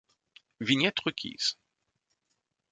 [0.61, 1.57] Vignette requise.